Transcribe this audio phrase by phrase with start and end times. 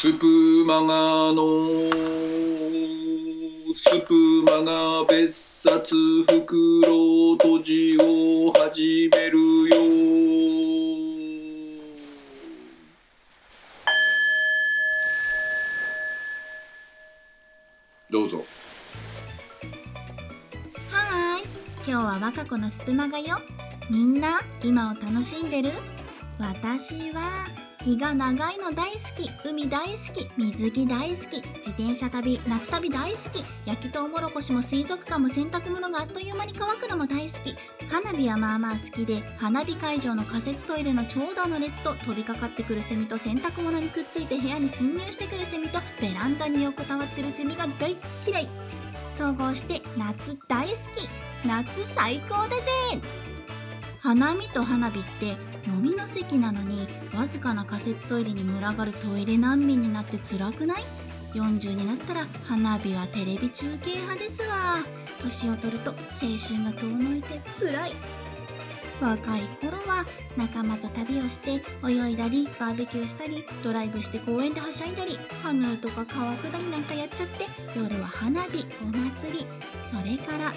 [0.00, 1.44] スプマガの
[3.74, 4.14] スプ
[4.46, 9.76] マガ別冊袋閉じを始めるよ
[18.10, 18.38] どうぞ。
[20.88, 21.42] はーい。
[21.76, 23.38] 今日は若子のスプマガよ。
[23.90, 25.68] みんな今を楽しんでる？
[26.38, 27.20] 私は
[27.82, 37.56] 日が長いの大好き海大好き水着大好き自転車旅夏旅大好き焼きとうもろこしも水族館も洗濯物があっという間に乾くのも大好き
[37.88, 48.48] 花火はまあまあ好きで花火会場の仮設トイレの長蛇の列と飛びかかってくるセミと洗濯物にくっついて部屋に侵入してくるセミとベランダに横たわってるセミが大っ嫌い。
[49.08, 51.08] 総合して夏大好き。
[51.46, 52.62] 夏最高だぜ。
[54.00, 55.36] 花見と花火って
[55.66, 60.82] 飲みの席なのにわずかな仮設トイレに群がるトイレ難民になって辛くない
[61.34, 64.78] ?40 になったら花火はテレビ中継派ですわ。
[65.22, 65.96] 年を取ると青
[66.38, 67.92] 春が遠のいて辛い。
[69.00, 70.04] 若い頃は
[70.36, 79.46] 仲間と旅をして泳いだりバーベキューしたりドライブして公園ではしゃいだりカヌーとか川下りなんかやっちゃって夜は花火お祭り。
[79.82, 80.52] それから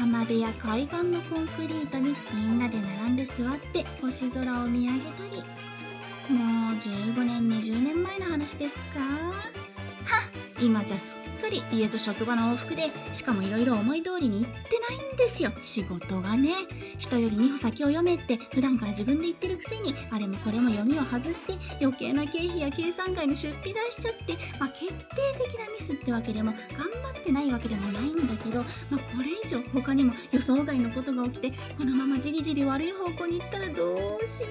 [0.00, 6.34] 浜辺や海岸のコンクリートにみんなで並んで座って星空を見上げたり。
[6.34, 9.00] もう15年20年前の話ですか？
[9.00, 10.22] は
[10.60, 14.52] 今じゃすっり家と職場の往復でしかもいろいろ思い通りにいって
[14.96, 15.52] ないんですよ。
[15.60, 16.54] 仕事がね。
[16.98, 24.94] 人より2歩先を読めって普段から自分で言ってるくせにあれもこれも読みを外して余計な経費や計算外の出費出しちゃってまあ決定
[25.42, 28.58] 的なミスってわけでも頑張ってないわけでもないんだけど
[28.90, 34.48] まあこれ以上他にも予想外のことが起きてこのままじりじり悪い方向に行ったらどうしよ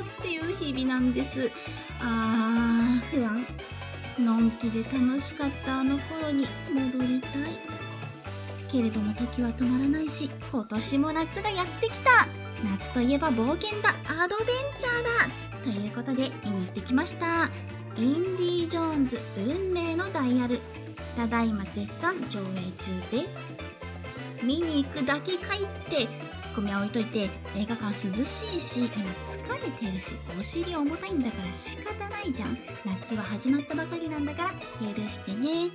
[0.00, 1.50] うっていう日々なんです。
[2.00, 3.46] あー不安。
[4.18, 7.32] のんきで楽しかったあの頃に戻りたい。
[8.68, 12.26] けれども時は止まらないし今年も夏がやってきた。
[12.64, 13.90] 夏といえば冒険だ。
[14.22, 14.46] アドベン
[14.78, 15.62] チャーだ。
[15.62, 17.50] ということで見に行ってきました。
[17.96, 20.60] インディ・ージョーンズ運命のダイヤル。
[21.16, 22.42] ただいま絶賛上映
[22.78, 23.75] 中です。
[24.42, 26.08] 見に行くだけかいって
[26.38, 28.86] ツッコミは置いといて映画館涼しいし今
[29.24, 32.58] 疲れてるしお尻重たいんだから仕方ないじゃん。
[32.84, 34.52] 夏は始まったばかりなんだか
[34.82, 35.70] ら許してね。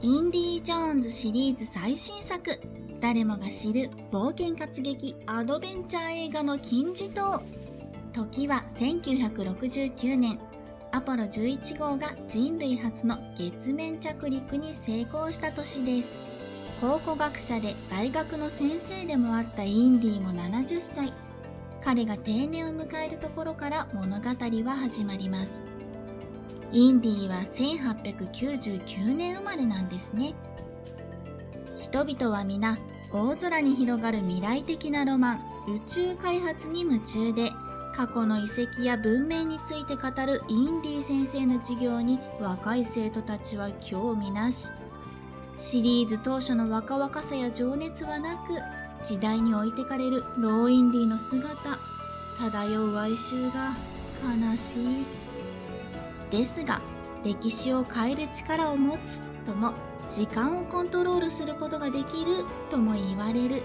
[0.00, 2.58] インディ・ージョーンズシリーズ最新作。
[3.00, 7.42] 誰もが知る冒険活劇アドベンチャー映画の金字塔。
[8.12, 10.38] 時は1969年。
[10.90, 16.41] アポロ11号が人類初の月面着陸に成功した年です。
[16.82, 21.12] 考古学者で大学の先生でもあったインディも70歳。
[21.80, 25.64] 彼が定年を迎えるところから物語は始まります。
[26.72, 30.34] インディは1899年生まれなんですね。
[31.76, 32.80] 人々は皆
[33.12, 35.36] 大空に広がる未来的なロマン
[35.68, 37.50] 宇宙開発に夢中で
[37.94, 44.72] 過去の遺跡や文明について語るインディ先生の授業に若い生徒たちは興味なし。
[45.62, 48.54] シリーズ当初の若々さや情熱はなく
[49.04, 51.78] 時代に置いてかれるローインディの姿
[52.36, 53.76] 漂う哀愁が
[54.50, 55.06] 悲しい。
[56.30, 56.80] ですが
[57.24, 59.72] 歴史を変える力を持つとも
[60.10, 63.62] 時間をコントロールすることができるとも言われる。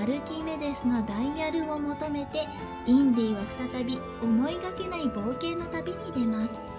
[0.00, 2.40] アルキメデスのダイヤルを求めて
[2.86, 3.42] インディは
[3.72, 6.75] 再び思いがけない冒険の旅に出ます。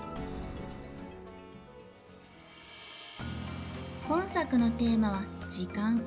[4.07, 6.01] 今作のテーマは時間。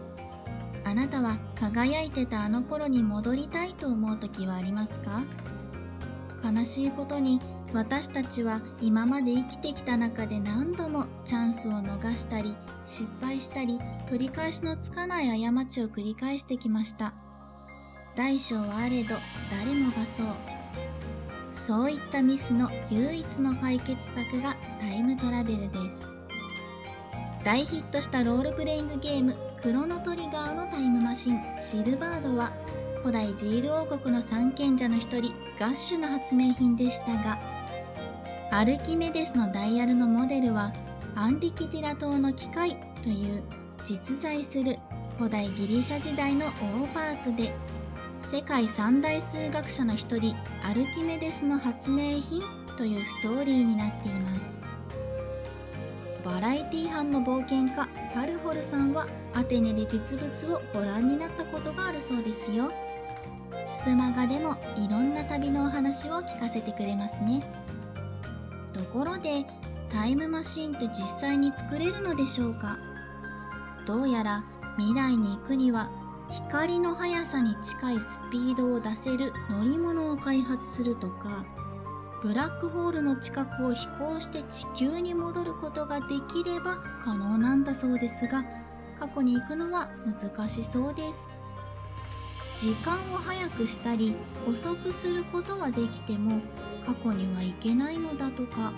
[0.86, 5.22] あなたは輝いてたあの頃に戻りたいと思う時はありますか？
[6.42, 7.42] 悲しいことに
[7.74, 12.56] 私たちは今まで生きてきた中で何度もチャンスを逃したり
[12.86, 13.78] 失敗したり
[14.08, 17.12] 取り返しのつかない過ちを繰り返してきました。
[18.16, 19.14] 大小はあれど
[19.50, 20.26] 誰もがそう。
[21.52, 26.08] そういったミスの唯一の解決策がタイムトラベルです。
[27.44, 32.52] 大ヒットしたロールプレイングゲームクロノトリガーのタイムマシンシルバードは
[32.98, 37.38] 古代ジール王国の三賢者の一人ガッシュの発明品でしたが
[38.50, 40.72] アルキメデスのダイヤルのモデルは
[41.14, 43.42] アンディキティラ島の機械という
[43.84, 44.76] 実在する
[45.16, 46.50] 古代ギリシャ時代の大
[46.92, 47.54] パーツで
[48.20, 52.42] 世界三大数学者の一人アルキメデスの発明品
[52.76, 54.59] というストーリーになっています。
[56.24, 62.70] バラエティ班の冒険家パルホルさんはアテネで実物をご覧になったことがあるそうですよ
[63.66, 67.42] スプマガでもいろんな旅のお話を聞かせてくれますね。
[68.72, 69.44] ところで
[69.90, 72.78] タイムマシンって実際に作れるのでしょうか？
[73.86, 74.44] どうやら
[74.76, 75.88] 未来に行くには
[76.28, 81.44] 光の速さに近いスピードを出せる乗り物を開発するとか
[82.22, 88.44] ブラックホールの近くを飛行して地球に戻ることができれば可能なんだそうですが
[88.98, 91.30] 過去に行くのは難しそうです。
[92.56, 94.14] 時間を早くしたり
[94.46, 96.42] 遅くすることはできても
[96.84, 98.72] 過去にはいけないのだとか。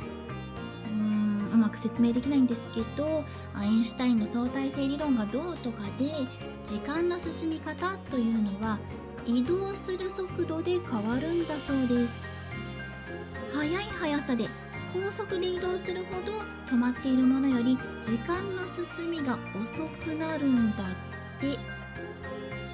[0.86, 3.24] うーんうまく説明できないんですけど
[3.54, 6.12] アインシュタインの相対性理論がどうとかで
[6.64, 8.78] 時間の進み方というのは
[9.26, 12.31] 移動する速度で変わるんだそうです。
[13.52, 14.48] 速い速さで
[14.92, 16.32] 高速で移動するほど
[16.66, 20.86] 止まっているものより時間の進みが遅くなるんだっ
[21.40, 21.58] て。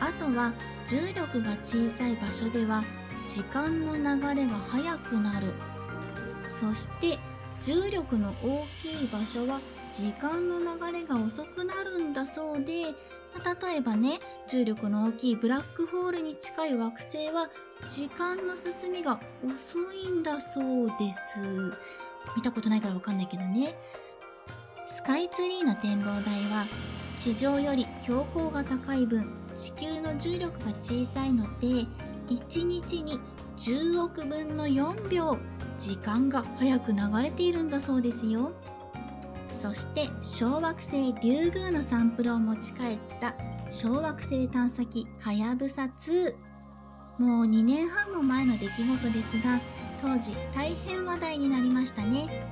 [0.01, 0.53] あとは
[0.87, 2.85] 重力が小さい場所では
[3.27, 5.53] 時間の流れが速くなる。
[6.47, 7.19] そして
[7.59, 12.95] 重力の大きい場所は時間の流れが遅くなるんだそうで
[13.39, 17.49] 例えばね重力の大きいブラックホールに近い惑星は
[17.87, 21.41] 時間の進みが遅いんだそうです。
[22.37, 23.75] 見たことないからわかんないけどね。
[24.87, 26.67] スカイツリーの展望台は
[27.19, 31.67] 地上より標高が高い分地球の重力が小さいので
[32.29, 33.19] 1日に
[33.57, 35.37] 10億分の4秒
[35.77, 38.53] 時間が早く流れているんだそうですよ。
[39.59, 43.35] そして小惑星リュウグウのサンプルを持ち帰った
[43.71, 46.33] 小惑星探査機はやぶさ2
[47.19, 49.61] もう2年半も前の出来事ですが
[50.01, 52.47] 当時大変話題になりましたね。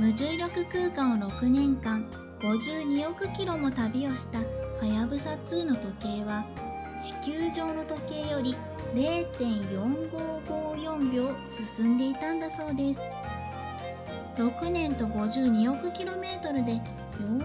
[0.00, 2.04] 無重力空間を6年間
[2.40, 4.44] 52億キロも旅をしたは
[4.84, 6.44] やぶさ2の時計は
[6.98, 8.56] 地球上の時計より
[8.94, 13.08] 0.4554秒進んでいたんだそうです。
[14.36, 16.80] 6年と52億キロメートルでよ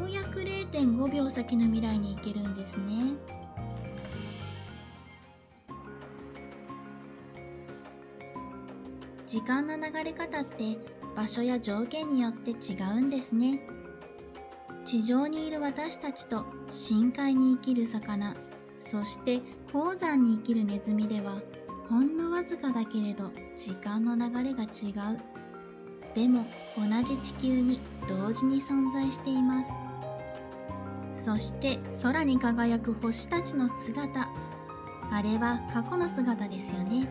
[0.06, 3.14] うやく0.5秒先の未来に行けるんですね。
[9.28, 10.78] 時間の流れ方って
[11.16, 13.60] 場所や条件によって違うんですね。
[14.86, 18.36] 地上にいる私たちと深海に生きる魚
[18.80, 19.42] そして
[19.74, 21.42] 鉱山に生きるネズミでは
[21.90, 25.35] ほんのわずかだけれど時間の流れが違う。
[26.16, 26.46] でも
[26.78, 29.74] 同じ地球に同時に存在しています。
[31.14, 34.30] そして空に輝く星たちの姿。
[35.12, 37.08] あれは過去の姿ですよね。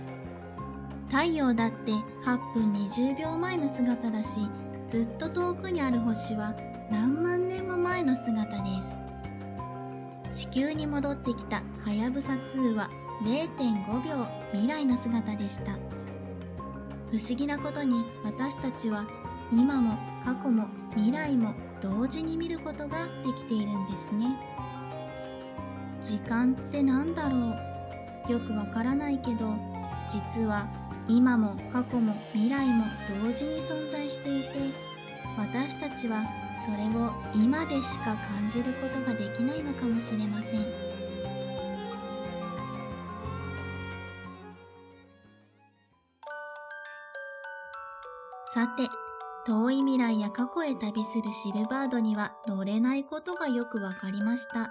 [1.08, 1.92] 太陽だって
[2.24, 4.40] 8分20秒前の姿だし
[4.88, 6.54] ずっと遠くにある星は
[6.90, 9.00] 何万年も前の姿です。
[10.32, 12.90] 地球に戻ってきたはやぶさ2は
[13.22, 15.76] 0.5秒未来の姿でした。
[17.14, 19.06] 不思議なことに私たちは
[19.52, 20.66] 今も過去も
[20.96, 24.36] 未来も同時に見ることができているんですね。
[26.02, 27.36] 時間って何だろ
[28.28, 28.32] う？
[28.32, 29.54] よくわからないけど
[30.08, 30.66] 実は
[31.06, 32.84] 今も過去も未来も
[33.22, 34.48] 同時に存在していて
[35.38, 36.24] 私たちは
[36.56, 40.93] それを今でしか感じることができないのかもしれません。
[48.54, 48.88] さて
[49.44, 54.70] 遠い未来や過去へ旅するシルバードには乗れないことがよくわかりました。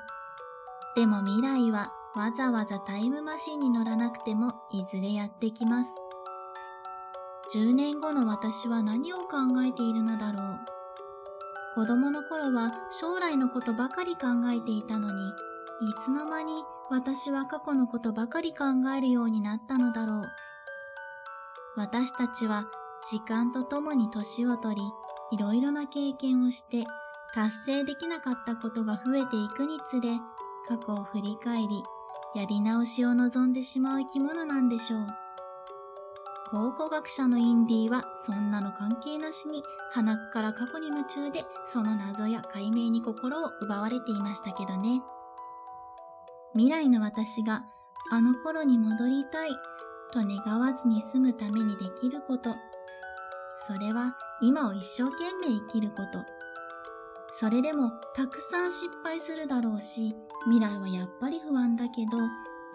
[0.96, 5.92] でも未来はわざわざタイムマシンに乗らなくてもいずれやってきます。
[7.54, 10.60] 10年後の私は何を考えているのだろう。
[11.76, 15.34] 子供の頃は将来のことばかり考えていたのに、い
[16.00, 16.54] つの間に
[16.90, 18.66] 私は過去のことばかり考
[18.98, 20.22] えるようになったのだろう。
[21.76, 22.68] 私たちは
[23.06, 24.82] 時間とともに年を取り、
[25.32, 26.84] いろいろな経験をして、
[27.34, 30.10] 達成できなかったことが増えていくにつれ、
[30.68, 31.84] 過去を振り返り、
[32.36, 35.08] やり直しを望んでしまう生き物なんでしょう。
[36.54, 45.02] 考古学者のインディはそんなの関係なしに鼻から過去に夢中でその謎や解明に心を奪われていましたけどね。
[46.54, 47.64] 未来の私が
[48.12, 49.50] あの頃に戻りたい
[50.12, 52.56] と願わずに済むためにできること。
[53.66, 56.26] それは今を一生懸命生きること。
[57.32, 60.16] それでもたくさん失敗するだろうし、
[60.46, 62.18] 未来はやっぱり不安だけど、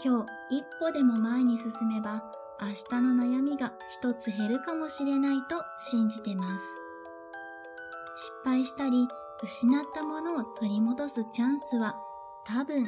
[0.02, 2.22] 今日一歩でも前に進めば
[2.60, 6.64] 明日の悩みが一つ減るかもしれないと信じてます。
[8.16, 9.06] 失敗したり、
[9.42, 11.96] 失ったものを取り戻すチャンスは
[12.44, 12.86] 多分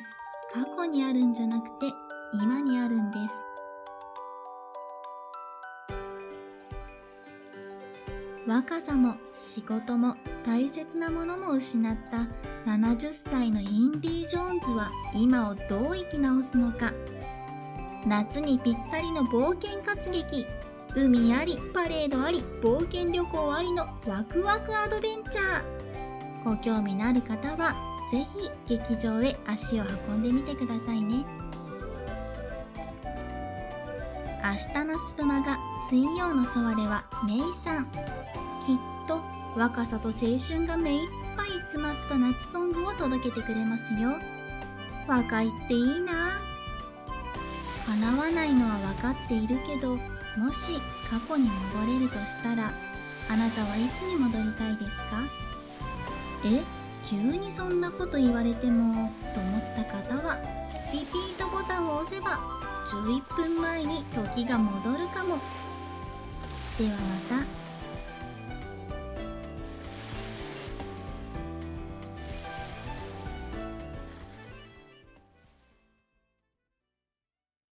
[0.52, 1.92] 過去にあるんじゃなくて
[2.32, 3.44] 今にあるんです。
[8.50, 12.26] 若さも仕事も大切なものも失った
[12.68, 16.92] 70歳のインディ・ジョーンズは今をどう生き直すのか。
[18.04, 20.46] 夏にぴったりの冒険活劇
[20.96, 26.44] 海ありパレードあり冒険旅行ありのワクワクアドベンチャー。
[26.44, 27.76] ご興味のある方は
[28.10, 31.24] ぜひ劇場へ足を運んでみてくださいね。
[34.42, 35.56] 明日のスプマガ
[35.88, 37.86] 水曜のソワレはメイさん。
[38.70, 39.22] きっと
[39.56, 44.10] 若さと青春が目いっぱい詰まった夏ソングを届けてくれますよ。
[45.08, 46.12] 若いっていいな。
[47.86, 49.96] 叶わないのは分かっているけど
[50.36, 50.74] もし
[51.10, 52.70] 過去に戻れるとしたら
[53.28, 55.22] あなたはいつに戻りたいですか？
[56.44, 56.62] え？
[57.02, 60.38] 急にそんなこと言われてもと思った方は
[60.92, 62.38] リピートボタンを押せば
[62.86, 65.38] 11分前に時が戻るかも。
[66.78, 67.59] ではまた。